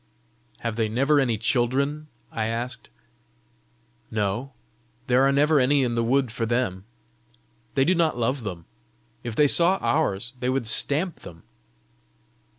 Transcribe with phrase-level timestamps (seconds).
[0.61, 2.89] "Have they never any children?" I asked.
[4.09, 4.51] "No;
[5.05, 6.85] there are never any in the wood for them.
[7.75, 8.65] They do not love them.
[9.23, 11.43] If they saw ours, they would stamp them."